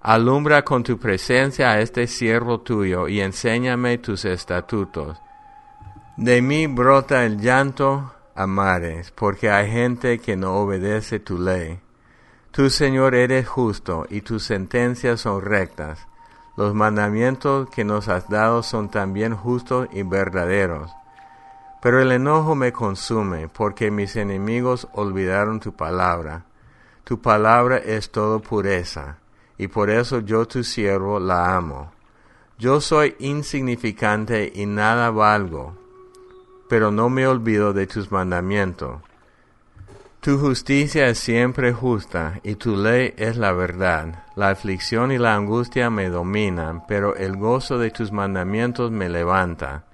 Alumbra 0.00 0.64
con 0.64 0.82
tu 0.82 0.98
presencia 0.98 1.72
a 1.72 1.80
este 1.80 2.06
siervo 2.06 2.60
tuyo 2.60 3.06
y 3.06 3.20
enséñame 3.20 3.98
tus 3.98 4.24
estatutos. 4.24 5.18
De 6.16 6.40
mí 6.40 6.66
brota 6.66 7.26
el 7.26 7.38
llanto 7.38 8.10
a 8.34 8.46
mares, 8.46 9.10
porque 9.10 9.50
hay 9.50 9.70
gente 9.70 10.18
que 10.18 10.34
no 10.34 10.54
obedece 10.54 11.20
tu 11.20 11.38
ley. 11.38 11.78
Tú, 12.52 12.70
Señor, 12.70 13.14
eres 13.14 13.46
justo 13.46 14.06
y 14.08 14.22
tus 14.22 14.42
sentencias 14.44 15.20
son 15.20 15.42
rectas. 15.42 16.06
Los 16.56 16.72
mandamientos 16.72 17.68
que 17.68 17.84
nos 17.84 18.08
has 18.08 18.30
dado 18.30 18.62
son 18.62 18.88
también 18.88 19.36
justos 19.36 19.88
y 19.92 20.04
verdaderos. 20.04 20.90
Pero 21.82 22.00
el 22.00 22.10
enojo 22.10 22.54
me 22.54 22.72
consume, 22.72 23.48
porque 23.48 23.90
mis 23.90 24.16
enemigos 24.16 24.88
olvidaron 24.94 25.60
tu 25.60 25.76
palabra. 25.76 26.46
Tu 27.04 27.20
palabra 27.20 27.76
es 27.76 28.10
todo 28.10 28.40
pureza, 28.40 29.18
y 29.58 29.68
por 29.68 29.90
eso 29.90 30.20
yo 30.20 30.48
tu 30.48 30.64
siervo 30.64 31.20
la 31.20 31.54
amo. 31.54 31.92
Yo 32.56 32.80
soy 32.80 33.14
insignificante 33.18 34.50
y 34.54 34.64
nada 34.64 35.10
valgo, 35.10 35.76
pero 36.68 36.90
no 36.90 37.08
me 37.08 37.26
olvido 37.26 37.72
de 37.72 37.86
tus 37.86 38.10
mandamientos. 38.10 39.00
Tu 40.20 40.38
justicia 40.38 41.06
es 41.06 41.18
siempre 41.18 41.72
justa 41.72 42.40
y 42.42 42.56
tu 42.56 42.76
ley 42.76 43.14
es 43.16 43.36
la 43.36 43.52
verdad. 43.52 44.24
La 44.34 44.48
aflicción 44.48 45.12
y 45.12 45.18
la 45.18 45.36
angustia 45.36 45.88
me 45.88 46.08
dominan, 46.08 46.84
pero 46.88 47.14
el 47.14 47.36
gozo 47.36 47.78
de 47.78 47.92
tus 47.92 48.10
mandamientos 48.10 48.90
me 48.90 49.08
levanta. 49.08 49.84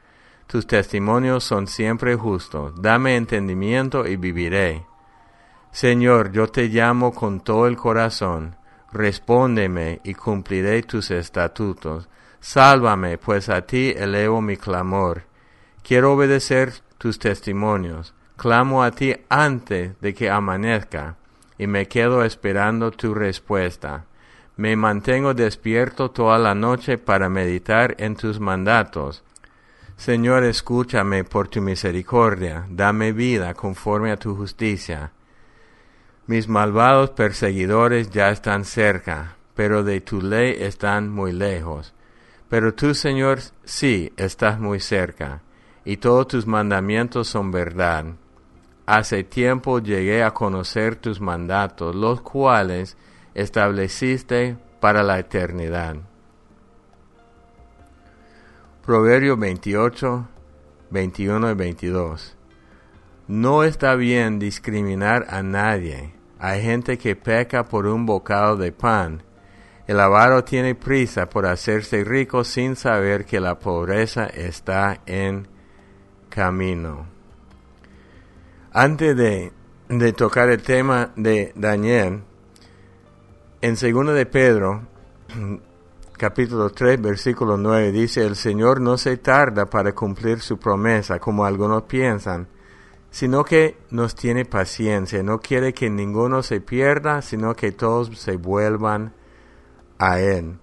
Tus 0.46 0.66
testimonios 0.66 1.44
son 1.44 1.66
siempre 1.66 2.16
justos. 2.16 2.80
Dame 2.80 3.16
entendimiento 3.16 4.06
y 4.06 4.16
viviré. 4.16 4.86
Señor, 5.70 6.32
yo 6.32 6.48
te 6.48 6.68
llamo 6.68 7.12
con 7.12 7.40
todo 7.40 7.66
el 7.66 7.76
corazón. 7.76 8.56
Respóndeme 8.92 10.00
y 10.04 10.14
cumpliré 10.14 10.82
tus 10.82 11.10
estatutos. 11.10 12.08
Sálvame, 12.40 13.18
pues 13.18 13.48
a 13.48 13.62
ti 13.62 13.94
elevo 13.96 14.40
mi 14.40 14.56
clamor. 14.56 15.24
Quiero 15.82 16.12
obedecer 16.12 16.74
tus 16.98 17.18
testimonios 17.18 18.14
clamo 18.42 18.82
a 18.82 18.90
ti 18.90 19.14
antes 19.28 20.00
de 20.00 20.14
que 20.14 20.28
amanezca, 20.28 21.14
y 21.58 21.68
me 21.68 21.86
quedo 21.86 22.24
esperando 22.24 22.90
tu 22.90 23.14
respuesta. 23.14 24.04
Me 24.56 24.74
mantengo 24.74 25.32
despierto 25.32 26.10
toda 26.10 26.38
la 26.38 26.52
noche 26.52 26.98
para 26.98 27.28
meditar 27.28 27.94
en 27.98 28.16
tus 28.16 28.40
mandatos. 28.40 29.22
Señor, 29.96 30.42
escúchame 30.42 31.22
por 31.22 31.46
tu 31.46 31.60
misericordia, 31.60 32.66
dame 32.68 33.12
vida 33.12 33.54
conforme 33.54 34.10
a 34.10 34.16
tu 34.16 34.34
justicia. 34.34 35.12
Mis 36.26 36.48
malvados 36.48 37.10
perseguidores 37.10 38.10
ya 38.10 38.30
están 38.30 38.64
cerca, 38.64 39.36
pero 39.54 39.84
de 39.84 40.00
tu 40.00 40.20
ley 40.20 40.56
están 40.58 41.10
muy 41.10 41.30
lejos. 41.30 41.94
Pero 42.48 42.74
tú, 42.74 42.94
Señor, 42.94 43.38
sí 43.64 44.12
estás 44.16 44.58
muy 44.58 44.80
cerca, 44.80 45.42
y 45.84 45.96
todos 45.96 46.28
tus 46.28 46.46
mandamientos 46.46 47.28
son 47.28 47.50
verdad. 47.50 48.06
Hace 48.86 49.24
tiempo 49.24 49.78
llegué 49.78 50.22
a 50.22 50.32
conocer 50.32 50.96
tus 50.96 51.20
mandatos, 51.20 51.94
los 51.94 52.20
cuales 52.20 52.96
estableciste 53.34 54.56
para 54.80 55.02
la 55.02 55.18
eternidad. 55.18 55.96
Proverbio 58.84 59.36
28, 59.36 60.28
21 60.90 61.50
y 61.50 61.54
22. 61.54 62.36
No 63.28 63.62
está 63.62 63.94
bien 63.94 64.40
discriminar 64.40 65.26
a 65.30 65.42
nadie. 65.42 66.14
Hay 66.40 66.62
gente 66.62 66.98
que 66.98 67.14
peca 67.14 67.64
por 67.64 67.86
un 67.86 68.04
bocado 68.04 68.56
de 68.56 68.72
pan. 68.72 69.22
El 69.86 70.00
avaro 70.00 70.42
tiene 70.42 70.74
prisa 70.74 71.28
por 71.28 71.46
hacerse 71.46 72.02
rico 72.02 72.42
sin 72.42 72.74
saber 72.74 73.24
que 73.24 73.38
la 73.38 73.60
pobreza 73.60 74.26
está 74.26 75.00
en 75.06 75.51
camino. 76.34 77.06
Antes 78.72 79.14
de, 79.16 79.52
tocar 80.14 80.48
el 80.48 80.62
tema 80.62 81.12
de 81.14 81.52
Daniel, 81.54 82.22
en 83.60 83.74
2 83.74 84.14
de 84.14 84.26
Pedro, 84.26 84.82
capítulo 86.16 86.70
3, 86.70 87.02
versículo 87.02 87.58
9, 87.58 87.92
dice, 87.92 88.24
el 88.24 88.36
Señor 88.36 88.80
no 88.80 88.96
se 88.96 89.18
tarda 89.18 89.66
para 89.66 89.92
cumplir 89.92 90.40
su 90.40 90.58
promesa, 90.58 91.18
como 91.18 91.44
algunos 91.44 91.82
piensan, 91.82 92.48
sino 93.10 93.44
que 93.44 93.76
nos 93.90 94.14
tiene 94.14 94.46
paciencia, 94.46 95.22
no 95.22 95.38
quiere 95.38 95.74
que 95.74 95.90
ninguno 95.90 96.42
se 96.42 96.62
pierda, 96.62 97.20
sino 97.20 97.54
que 97.54 97.72
todos 97.72 98.18
se 98.18 98.36
vuelvan 98.36 99.12
a 99.98 100.18
Él. 100.18 100.56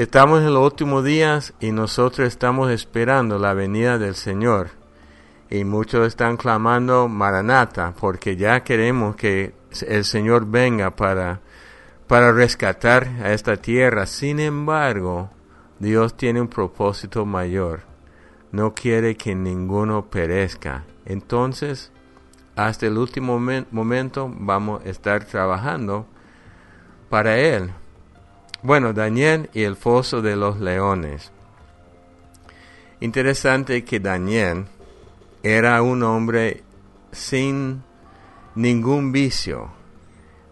Estamos 0.00 0.40
en 0.40 0.54
los 0.54 0.64
últimos 0.64 1.04
días 1.04 1.52
y 1.60 1.72
nosotros 1.72 2.26
estamos 2.26 2.70
esperando 2.70 3.38
la 3.38 3.52
venida 3.52 3.98
del 3.98 4.14
Señor 4.14 4.70
y 5.50 5.64
muchos 5.64 6.06
están 6.06 6.38
clamando 6.38 7.06
Maranata 7.06 7.92
porque 8.00 8.34
ya 8.34 8.64
queremos 8.64 9.14
que 9.14 9.52
el 9.86 10.06
Señor 10.06 10.46
venga 10.46 10.96
para, 10.96 11.40
para 12.06 12.32
rescatar 12.32 13.08
a 13.22 13.34
esta 13.34 13.58
tierra. 13.58 14.06
Sin 14.06 14.40
embargo, 14.40 15.28
Dios 15.80 16.16
tiene 16.16 16.40
un 16.40 16.48
propósito 16.48 17.26
mayor. 17.26 17.82
No 18.52 18.72
quiere 18.72 19.18
que 19.18 19.34
ninguno 19.34 20.06
perezca. 20.06 20.86
Entonces, 21.04 21.92
hasta 22.56 22.86
el 22.86 22.96
último 22.96 23.38
momento 23.70 24.32
vamos 24.34 24.80
a 24.82 24.88
estar 24.88 25.26
trabajando 25.26 26.06
para 27.10 27.36
Él. 27.36 27.74
Bueno, 28.62 28.92
Daniel 28.92 29.48
y 29.54 29.62
el 29.62 29.76
foso 29.76 30.20
de 30.20 30.36
los 30.36 30.60
leones. 30.60 31.32
Interesante 33.00 33.84
que 33.84 34.00
Daniel 34.00 34.66
era 35.42 35.80
un 35.80 36.02
hombre 36.02 36.62
sin 37.12 37.82
ningún 38.54 39.12
vicio, 39.12 39.70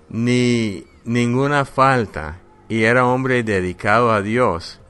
ni 0.09 0.87
ninguna 1.05 1.67
falta, 1.67 2.39
y 2.69 2.85
era 2.85 3.07
hombre 3.07 3.43
dedicado 3.43 4.11
a 4.13 4.23
Dios. 4.23 4.81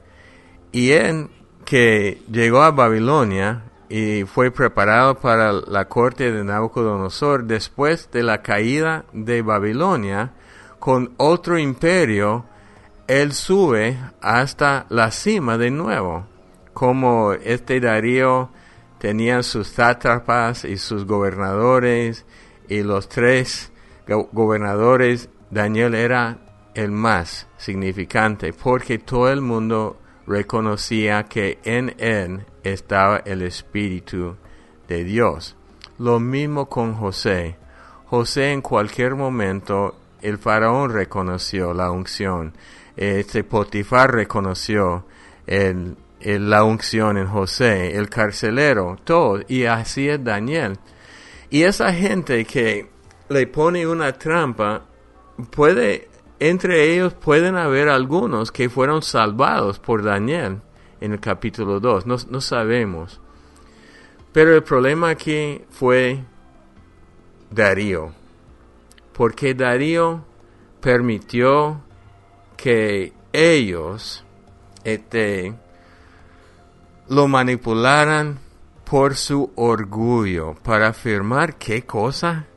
Y 0.71 0.91
él 0.91 1.29
que 1.65 2.21
llegó 2.31 2.61
a 2.61 2.71
Babilonia 2.71 3.63
y 3.89 4.23
fue 4.23 4.51
preparado 4.51 5.15
para 5.15 5.51
la 5.51 5.89
corte 5.89 6.31
de 6.31 6.43
Nabucodonosor 6.43 7.43
después 7.43 8.09
de 8.11 8.23
la 8.23 8.41
caída 8.41 9.05
de 9.11 9.41
Babilonia 9.41 10.31
con 10.79 11.13
otro 11.17 11.59
imperio, 11.59 12.45
él 13.09 13.33
sube 13.33 13.97
hasta 14.21 14.85
la 14.89 15.09
cima 15.09 15.57
de 15.57 15.71
nuevo, 15.71 16.27
como 16.75 17.33
este 17.33 17.79
Darío 17.79 18.51
tenía 18.99 19.41
sus 19.41 19.67
sátrapas 19.67 20.63
y 20.63 20.77
sus 20.77 21.05
gobernadores 21.05 22.27
y 22.67 22.83
los 22.83 23.09
tres 23.09 23.71
gobernadores, 24.31 25.29
Daniel 25.49 25.95
era 25.95 26.37
el 26.75 26.91
más 26.91 27.47
significante 27.57 28.53
porque 28.53 28.99
todo 28.99 29.31
el 29.31 29.41
mundo 29.41 29.99
reconocía 30.27 31.23
que 31.23 31.57
en 31.63 31.95
él 31.97 32.45
estaba 32.63 33.17
el 33.25 33.41
Espíritu 33.41 34.35
de 34.87 35.03
Dios. 35.03 35.55
Lo 35.97 36.19
mismo 36.19 36.69
con 36.69 36.93
José. 36.93 37.57
José 38.05 38.51
en 38.51 38.61
cualquier 38.61 39.15
momento 39.15 39.95
el 40.21 40.37
faraón 40.37 40.91
reconoció 40.91 41.73
la 41.73 41.89
unción. 41.89 42.53
Este 42.99 43.45
Potifar 43.45 44.11
reconoció 44.13 45.05
el, 45.47 45.95
la 46.19 46.65
unción 46.65 47.17
en 47.17 47.27
José, 47.27 47.95
el 47.95 48.09
carcelero, 48.09 48.97
todo. 49.05 49.39
Y 49.47 49.63
así 49.63 50.09
es 50.09 50.21
Daniel. 50.21 50.77
Y 51.49 51.63
esa 51.63 51.93
gente 51.93 52.43
que 52.43 52.89
le 53.29 53.47
pone 53.47 53.87
una 53.87 54.11
trampa, 54.11 54.81
puede 55.49 56.09
entre 56.41 56.93
ellos 56.93 57.13
pueden 57.13 57.55
haber 57.55 57.87
algunos 57.87 58.51
que 58.51 58.69
fueron 58.69 59.01
salvados 59.01 59.79
por 59.79 60.03
Daniel 60.03 60.59
en 60.99 61.13
el 61.13 61.21
capítulo 61.21 61.79
2, 61.79 62.05
no, 62.05 62.17
no 62.29 62.41
sabemos. 62.41 63.21
Pero 64.33 64.53
el 64.53 64.63
problema 64.63 65.09
aquí 65.09 65.61
fue 65.69 66.23
Darío, 67.49 68.11
porque 69.13 69.53
Darío 69.53 70.25
permitió 70.81 71.81
que 72.61 73.13
ellos 73.31 74.25
este, 74.83 75.53
lo 77.07 77.29
manipularan 77.29 78.39
por 78.83 79.15
su 79.15 79.53
orgullo 79.55 80.55
para 80.55 80.89
afirmar 80.89 81.55
qué 81.57 81.83
cosa 81.85 82.47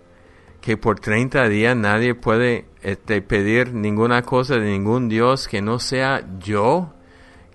que 0.60 0.76
por 0.76 0.98
30 0.98 1.48
días 1.48 1.76
nadie 1.76 2.16
puede 2.16 2.66
este, 2.82 3.22
pedir 3.22 3.74
ninguna 3.74 4.22
cosa 4.22 4.56
de 4.56 4.70
ningún 4.70 5.08
Dios 5.08 5.46
que 5.46 5.62
no 5.62 5.78
sea 5.78 6.26
yo. 6.40 6.94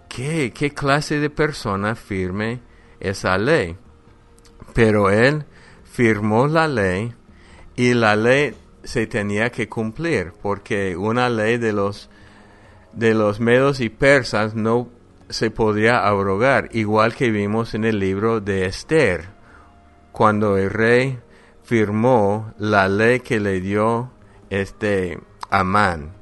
¿Qué, 0.07 0.53
¿Qué 0.53 0.71
clase 0.71 1.19
de 1.19 1.29
persona 1.29 1.95
firme 1.95 2.61
esa 3.01 3.37
ley? 3.37 3.75
Pero 4.73 5.09
él 5.09 5.43
firmó 5.83 6.47
la 6.47 6.69
ley 6.69 7.13
y 7.75 7.93
la 7.93 8.15
ley 8.15 8.55
se 8.83 9.05
tenía 9.05 9.49
que 9.49 9.67
cumplir 9.67 10.31
porque 10.41 10.95
una 10.95 11.29
ley 11.29 11.57
de 11.57 11.73
los 11.73 12.09
de 12.97 13.13
los 13.13 13.39
medos 13.39 13.79
y 13.79 13.89
persas 13.89 14.55
no 14.55 14.89
se 15.29 15.51
podría 15.51 16.07
abrogar, 16.07 16.69
igual 16.71 17.13
que 17.13 17.29
vimos 17.29 17.75
en 17.75 17.85
el 17.85 17.99
libro 17.99 18.41
de 18.41 18.65
Esther, 18.65 19.29
cuando 20.11 20.57
el 20.57 20.71
rey 20.71 21.19
firmó 21.63 22.53
la 22.57 22.87
ley 22.87 23.19
que 23.19 23.39
le 23.39 23.61
dio 23.61 24.11
este 24.49 25.19
Amán. 25.51 26.13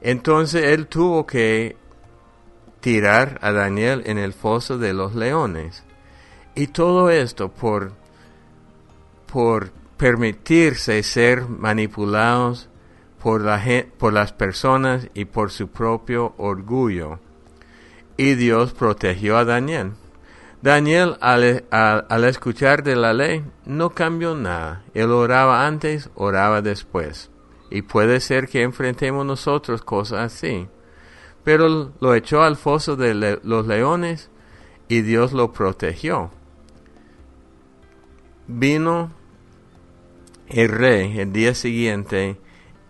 Entonces 0.00 0.64
él 0.64 0.86
tuvo 0.86 1.26
que 1.26 1.76
tirar 2.80 3.38
a 3.42 3.52
Daniel 3.52 4.02
en 4.06 4.16
el 4.16 4.32
foso 4.32 4.78
de 4.78 4.94
los 4.94 5.14
leones. 5.14 5.84
Y 6.54 6.68
todo 6.68 7.10
esto 7.10 7.50
por, 7.50 7.92
por 9.30 9.72
permitirse 9.98 11.02
ser 11.02 11.46
manipulados 11.48 12.70
por, 13.22 13.42
la, 13.42 13.62
por 13.98 14.12
las 14.12 14.32
personas 14.32 15.08
y 15.14 15.24
por 15.24 15.50
su 15.50 15.68
propio 15.68 16.34
orgullo. 16.36 17.18
Y 18.16 18.34
Dios 18.34 18.72
protegió 18.72 19.36
a 19.36 19.44
Daniel. 19.44 19.92
Daniel 20.60 21.16
al, 21.20 22.24
escuchar 22.24 22.82
de 22.82 22.96
la 22.96 23.12
ley 23.12 23.44
no 23.64 23.90
cambió 23.90 24.34
nada. 24.34 24.82
Él 24.92 25.12
oraba 25.12 25.66
antes, 25.66 26.10
oraba 26.16 26.62
después. 26.62 27.30
Y 27.70 27.82
puede 27.82 28.20
ser 28.20 28.48
que 28.48 28.62
enfrentemos 28.62 29.24
nosotros 29.24 29.82
cosas 29.82 30.32
así. 30.32 30.66
Pero 31.44 31.92
lo 32.00 32.14
echó 32.14 32.42
al 32.42 32.56
foso 32.56 32.96
de 32.96 33.38
los 33.42 33.66
leones 33.66 34.30
y 34.88 35.02
Dios 35.02 35.32
lo 35.32 35.52
protegió. 35.52 36.30
Vino 38.48 39.12
el 40.48 40.68
rey 40.70 41.20
el 41.20 41.32
día 41.32 41.54
siguiente 41.54 42.38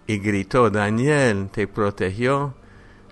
y 0.09 0.18
gritó, 0.18 0.71
Daniel, 0.71 1.51
te 1.53 1.68
protegió 1.68 2.55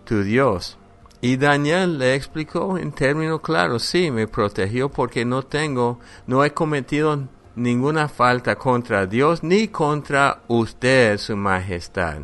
tu 0.04 0.22
Dios. 0.22 0.78
Y 1.20 1.36
Daniel 1.36 1.98
le 1.98 2.14
explicó 2.14 2.78
en 2.78 2.90
términos 2.90 3.42
claros, 3.42 3.82
sí, 3.82 4.10
me 4.10 4.26
protegió 4.26 4.88
porque 4.88 5.26
no 5.26 5.42
tengo, 5.42 6.00
no 6.26 6.42
he 6.42 6.54
cometido 6.54 7.28
ninguna 7.54 8.08
falta 8.08 8.56
contra 8.56 9.06
Dios 9.06 9.42
ni 9.42 9.68
contra 9.68 10.42
usted, 10.48 11.18
su 11.18 11.36
majestad. 11.36 12.22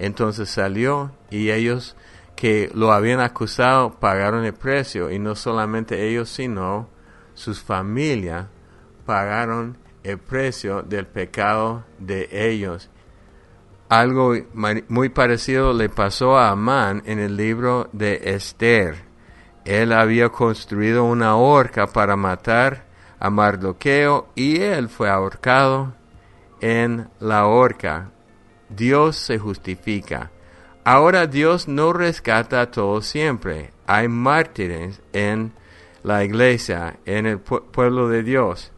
Entonces 0.00 0.50
salió 0.50 1.12
y 1.30 1.50
ellos 1.50 1.94
que 2.34 2.72
lo 2.74 2.92
habían 2.92 3.20
acusado 3.20 4.00
pagaron 4.00 4.44
el 4.44 4.54
precio 4.54 5.12
y 5.12 5.20
no 5.20 5.36
solamente 5.36 6.08
ellos 6.08 6.28
sino 6.28 6.88
sus 7.34 7.62
familias 7.62 8.46
pagaron 9.06 9.78
el 10.02 10.18
precio 10.18 10.82
del 10.82 11.06
pecado 11.06 11.84
de 12.00 12.28
ellos 12.32 12.90
algo 14.00 14.34
muy 14.88 15.08
parecido 15.08 15.72
le 15.72 15.88
pasó 15.88 16.36
a 16.36 16.50
Amán 16.50 17.02
en 17.06 17.18
el 17.18 17.36
libro 17.36 17.88
de 17.92 18.20
Esther. 18.24 18.96
Él 19.64 19.92
había 19.92 20.28
construido 20.28 21.04
una 21.04 21.36
horca 21.36 21.86
para 21.86 22.16
matar 22.16 22.84
a 23.18 23.30
Mardoqueo 23.30 24.28
y 24.34 24.60
él 24.60 24.88
fue 24.88 25.08
ahorcado 25.08 25.94
en 26.60 27.08
la 27.20 27.46
horca. 27.46 28.10
Dios 28.68 29.16
se 29.16 29.38
justifica. 29.38 30.30
Ahora 30.84 31.26
Dios 31.26 31.66
no 31.66 31.94
rescata 31.94 32.60
a 32.60 32.70
todos 32.70 33.06
siempre. 33.06 33.70
Hay 33.86 34.08
mártires 34.08 35.00
en 35.14 35.52
la 36.02 36.24
iglesia, 36.24 36.98
en 37.06 37.24
el 37.24 37.38
pueblo 37.38 38.08
de 38.08 38.22
Dios. 38.22 38.70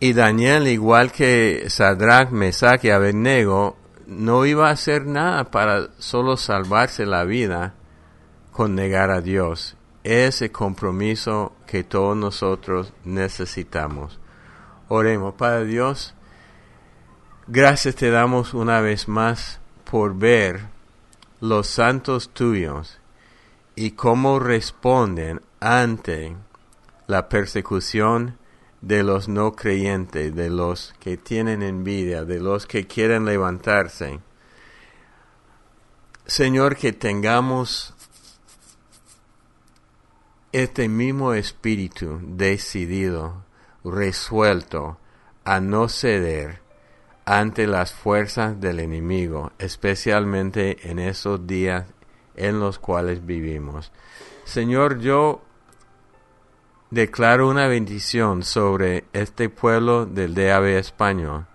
Y 0.00 0.12
Daniel, 0.12 0.68
igual 0.68 1.10
que 1.10 1.64
Sadrach, 1.68 2.30
Mesach 2.30 2.84
y 2.84 2.90
Abednego, 2.90 3.77
no 4.08 4.46
iba 4.46 4.68
a 4.68 4.72
hacer 4.72 5.04
nada 5.04 5.50
para 5.50 5.90
solo 5.98 6.38
salvarse 6.38 7.04
la 7.04 7.24
vida 7.24 7.74
con 8.52 8.74
negar 8.74 9.10
a 9.10 9.20
Dios. 9.20 9.76
Ese 10.02 10.50
compromiso 10.50 11.52
que 11.66 11.84
todos 11.84 12.16
nosotros 12.16 12.94
necesitamos. 13.04 14.18
Oremos, 14.88 15.34
Padre 15.34 15.66
Dios, 15.66 16.14
gracias 17.46 17.96
te 17.96 18.10
damos 18.10 18.54
una 18.54 18.80
vez 18.80 19.08
más 19.08 19.60
por 19.84 20.16
ver 20.16 20.62
los 21.40 21.66
santos 21.66 22.30
tuyos 22.30 22.98
y 23.76 23.90
cómo 23.90 24.38
responden 24.38 25.42
ante 25.60 26.34
la 27.06 27.28
persecución 27.28 28.38
de 28.80 29.02
los 29.02 29.28
no 29.28 29.52
creyentes, 29.52 30.34
de 30.34 30.50
los 30.50 30.94
que 31.00 31.16
tienen 31.16 31.62
envidia, 31.62 32.24
de 32.24 32.40
los 32.40 32.66
que 32.66 32.86
quieren 32.86 33.24
levantarse. 33.24 34.20
Señor, 36.26 36.76
que 36.76 36.92
tengamos 36.92 37.94
este 40.52 40.88
mismo 40.88 41.34
espíritu 41.34 42.20
decidido, 42.22 43.44
resuelto 43.84 44.98
a 45.44 45.60
no 45.60 45.88
ceder 45.88 46.60
ante 47.24 47.66
las 47.66 47.92
fuerzas 47.92 48.60
del 48.60 48.80
enemigo, 48.80 49.52
especialmente 49.58 50.90
en 50.90 50.98
esos 50.98 51.46
días 51.46 51.86
en 52.36 52.60
los 52.60 52.78
cuales 52.78 53.26
vivimos. 53.26 53.92
Señor, 54.44 55.00
yo 55.00 55.42
declaro 56.90 57.48
una 57.48 57.66
bendición 57.66 58.42
sobre 58.42 59.04
este 59.12 59.48
pueblo 59.48 60.06
del 60.06 60.34
DAB 60.34 60.64
español, 60.78 61.46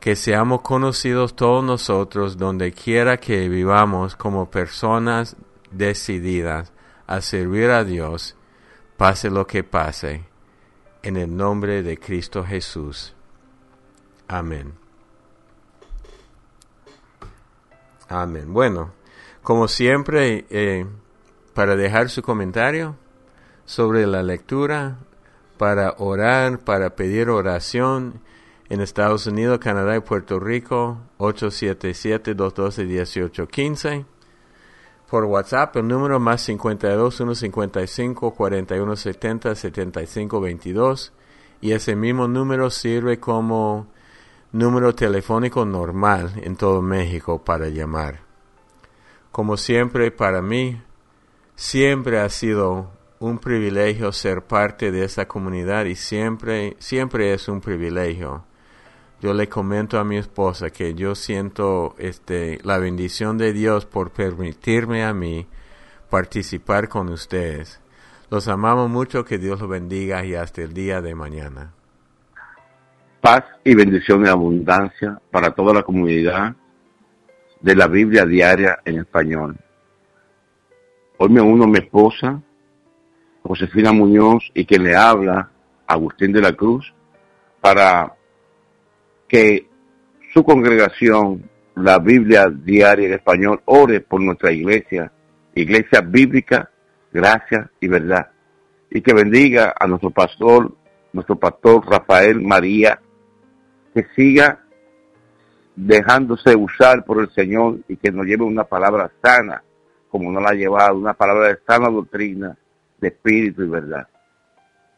que 0.00 0.14
seamos 0.14 0.60
conocidos 0.62 1.34
todos 1.34 1.64
nosotros 1.64 2.36
donde 2.36 2.72
quiera 2.72 3.16
que 3.16 3.48
vivamos 3.48 4.14
como 4.14 4.50
personas 4.50 5.36
decididas 5.70 6.72
a 7.06 7.20
servir 7.20 7.70
a 7.70 7.84
Dios, 7.84 8.36
pase 8.96 9.30
lo 9.30 9.46
que 9.46 9.64
pase, 9.64 10.24
en 11.02 11.16
el 11.16 11.36
nombre 11.36 11.82
de 11.82 11.98
Cristo 11.98 12.44
Jesús. 12.44 13.14
Amén. 14.28 14.74
Amén. 18.08 18.52
Bueno, 18.52 18.92
como 19.42 19.68
siempre, 19.68 20.46
eh, 20.50 20.86
para 21.54 21.76
dejar 21.76 22.10
su 22.10 22.22
comentario 22.22 22.96
sobre 23.66 24.06
la 24.06 24.22
lectura, 24.22 24.96
para 25.58 25.96
orar, 25.98 26.60
para 26.60 26.96
pedir 26.96 27.28
oración, 27.28 28.22
en 28.68 28.80
Estados 28.80 29.26
Unidos, 29.26 29.58
Canadá 29.58 29.96
y 29.96 30.00
Puerto 30.00 30.40
Rico, 30.40 30.98
877-212-1815. 31.18 34.06
Por 35.08 35.24
WhatsApp, 35.24 35.76
el 35.76 35.86
número 35.86 36.18
más 36.18 36.42
52 36.42 37.14
155 37.14 38.34
4170 38.34 39.54
7522 39.54 41.12
y 41.60 41.70
ese 41.72 41.94
mismo 41.94 42.26
número 42.26 42.70
sirve 42.70 43.20
como 43.20 43.86
número 44.50 44.96
telefónico 44.96 45.64
normal 45.64 46.32
en 46.42 46.56
todo 46.56 46.82
México 46.82 47.44
para 47.44 47.68
llamar. 47.68 48.22
Como 49.30 49.56
siempre, 49.56 50.10
para 50.10 50.42
mí, 50.42 50.82
siempre 51.54 52.18
ha 52.18 52.28
sido 52.28 52.90
un 53.18 53.38
privilegio 53.38 54.12
ser 54.12 54.42
parte 54.42 54.90
de 54.90 55.04
esta 55.04 55.26
comunidad 55.26 55.84
y 55.86 55.94
siempre, 55.94 56.76
siempre 56.78 57.32
es 57.32 57.48
un 57.48 57.60
privilegio 57.60 58.44
yo 59.20 59.32
le 59.32 59.48
comento 59.48 59.98
a 59.98 60.04
mi 60.04 60.18
esposa 60.18 60.68
que 60.70 60.94
yo 60.94 61.14
siento 61.14 61.94
este, 61.98 62.58
la 62.64 62.78
bendición 62.78 63.38
de 63.38 63.54
Dios 63.54 63.86
por 63.86 64.10
permitirme 64.10 65.04
a 65.04 65.14
mí 65.14 65.46
participar 66.10 66.88
con 66.88 67.08
ustedes. 67.08 67.80
Los 68.30 68.46
amamos 68.48 68.90
mucho, 68.90 69.24
que 69.24 69.38
Dios 69.38 69.60
los 69.60 69.70
bendiga 69.70 70.24
y 70.24 70.34
hasta 70.34 70.62
el 70.62 70.74
día 70.74 71.00
de 71.00 71.14
mañana. 71.14 71.72
Paz 73.22 73.44
y 73.64 73.74
bendición 73.74 74.26
y 74.26 74.28
abundancia 74.28 75.18
para 75.30 75.50
toda 75.50 75.72
la 75.72 75.82
comunidad 75.82 76.54
de 77.60 77.74
la 77.74 77.88
Biblia 77.88 78.26
diaria 78.26 78.80
en 78.84 78.98
español. 78.98 79.56
Hoy 81.16 81.30
me 81.30 81.40
uno 81.40 81.64
a 81.64 81.68
mi 81.68 81.78
esposa, 81.78 82.42
Josefina 83.46 83.92
Muñoz, 83.92 84.50
y 84.54 84.64
que 84.64 84.78
le 84.78 84.94
habla, 84.96 85.50
Agustín 85.86 86.32
de 86.32 86.40
la 86.40 86.52
Cruz, 86.52 86.92
para 87.60 88.14
que 89.28 89.68
su 90.32 90.44
congregación, 90.44 91.48
la 91.74 91.98
Biblia 91.98 92.48
diaria 92.48 93.06
en 93.06 93.14
español, 93.14 93.60
ore 93.66 94.00
por 94.00 94.20
nuestra 94.20 94.52
iglesia, 94.52 95.12
iglesia 95.54 96.00
bíblica, 96.00 96.70
gracia 97.12 97.70
y 97.80 97.88
verdad. 97.88 98.30
Y 98.90 99.00
que 99.00 99.14
bendiga 99.14 99.74
a 99.78 99.86
nuestro 99.86 100.10
pastor, 100.10 100.74
nuestro 101.12 101.36
pastor 101.36 101.86
Rafael 101.88 102.40
María, 102.40 103.00
que 103.94 104.06
siga 104.14 104.60
dejándose 105.74 106.56
usar 106.56 107.04
por 107.04 107.20
el 107.20 107.30
Señor 107.30 107.78
y 107.88 107.96
que 107.96 108.10
nos 108.10 108.26
lleve 108.26 108.44
una 108.44 108.64
palabra 108.64 109.10
sana, 109.22 109.62
como 110.08 110.30
nos 110.32 110.42
la 110.42 110.50
ha 110.50 110.54
llevado, 110.54 110.96
una 110.96 111.14
palabra 111.14 111.48
de 111.48 111.58
sana 111.66 111.90
doctrina, 111.90 112.56
de 112.98 113.08
espíritu 113.08 113.62
y 113.62 113.68
verdad. 113.68 114.08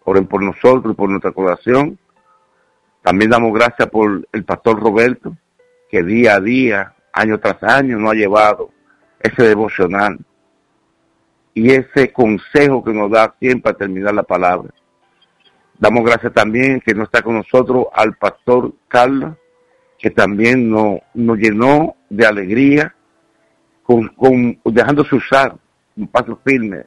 Oren 0.05 0.27
por 0.27 0.43
nosotros 0.43 0.93
y 0.93 0.97
por 0.97 1.11
nuestra 1.11 1.33
corazón 1.33 1.99
también 3.03 3.31
damos 3.31 3.55
gracias 3.55 3.89
por 3.89 4.27
el 4.33 4.45
pastor 4.45 4.81
Roberto, 4.81 5.37
que 5.89 6.03
día 6.03 6.35
a 6.35 6.41
día, 6.41 6.95
año 7.13 7.39
tras 7.39 7.63
año, 7.63 7.99
nos 7.99 8.13
ha 8.13 8.15
llevado 8.15 8.71
ese 9.21 9.45
devocional 9.45 10.19
y 11.55 11.71
ese 11.71 12.13
consejo 12.13 12.85
que 12.85 12.93
nos 12.93 13.11
da 13.11 13.35
siempre 13.41 13.73
a 13.73 13.75
terminar 13.75 14.15
la 14.15 14.23
palabra. 14.23 14.75
Damos 15.79 16.05
gracias 16.05 16.33
también 16.33 16.81
que 16.81 16.95
no 16.95 17.05
está 17.05 17.23
con 17.23 17.37
nosotros 17.37 17.87
al 17.95 18.15
pastor 18.17 18.75
Carlos, 18.89 19.37
que 19.99 20.11
también 20.11 20.71
nos, 20.71 20.99
nos 21.15 21.39
llenó 21.39 21.97
de 22.11 22.27
alegría, 22.27 22.95
con, 23.83 24.61
dejándose 24.65 25.17
usar 25.17 25.57
un 25.97 26.09
paso 26.09 26.39
firme 26.45 26.85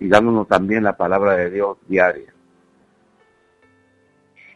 y 0.00 0.08
dándonos 0.08 0.48
también 0.48 0.82
la 0.82 0.96
palabra 0.96 1.36
de 1.36 1.50
Dios 1.50 1.76
diaria. 1.86 2.32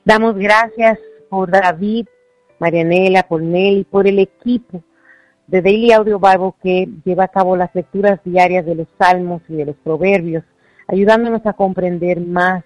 Damos 0.05 0.37
gracias 0.37 0.99
por 1.29 1.51
David, 1.51 2.07
Marianela, 2.59 3.23
por 3.23 3.43
Nelly, 3.43 3.85
por 3.85 4.07
el 4.07 4.19
equipo 4.19 4.83
de 5.47 5.61
Daily 5.61 5.93
Audio 5.93 6.19
Bible 6.19 6.55
que 6.63 6.89
lleva 7.05 7.25
a 7.25 7.29
cabo 7.29 7.57
las 7.57 7.75
lecturas 7.75 8.19
diarias 8.25 8.65
de 8.65 8.75
los 8.75 8.89
salmos 8.99 9.43
y 9.49 9.55
de 9.55 9.67
los 9.67 9.77
proverbios, 9.77 10.43
ayudándonos 10.89 11.45
a 11.47 11.53
comprender 11.53 12.21
más 12.21 12.65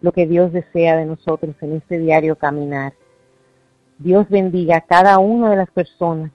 lo 0.00 0.12
que 0.12 0.26
Dios 0.26 0.52
desea 0.52 0.96
de 0.96 1.06
nosotros 1.06 1.54
en 1.60 1.76
este 1.76 1.98
diario 1.98 2.36
caminar. 2.36 2.94
Dios 3.98 4.28
bendiga 4.28 4.78
a 4.78 4.80
cada 4.80 5.18
una 5.18 5.50
de 5.50 5.56
las 5.56 5.70
personas 5.70 6.30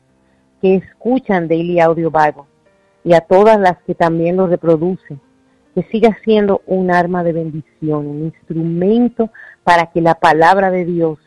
que 0.61 0.75
escuchan 0.75 1.47
Daily 1.47 1.79
Audio 1.79 2.11
Bible 2.11 2.43
y 3.03 3.13
a 3.13 3.21
todas 3.21 3.59
las 3.59 3.77
que 3.83 3.95
también 3.95 4.37
lo 4.37 4.47
reproducen 4.47 5.19
que 5.79 5.91
siga 5.91 6.17
siendo 6.25 6.61
un 6.65 6.91
arma 6.91 7.23
de 7.23 7.31
bendición, 7.31 8.05
un 8.05 8.25
instrumento 8.25 9.31
para 9.63 9.87
que 9.87 10.01
la 10.01 10.15
palabra 10.15 10.71
de 10.71 10.83
Dios 10.83 11.19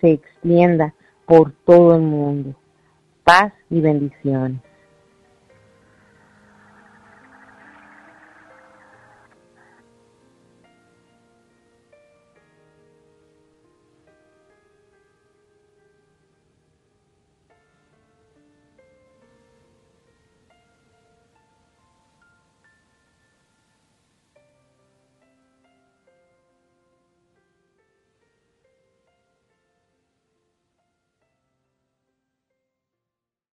se 0.00 0.12
extienda 0.12 0.94
por 1.26 1.52
todo 1.64 1.96
el 1.96 2.02
mundo. 2.02 2.54
Paz 3.24 3.52
y 3.68 3.80
bendiciones. 3.80 4.60